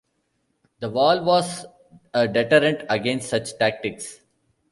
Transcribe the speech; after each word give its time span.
The 0.79 0.89
wall 0.89 1.23
was 1.23 1.67
a 2.15 2.27
deterrent 2.27 2.85
against 2.89 3.29
such 3.29 3.55
tactics. 3.59 4.19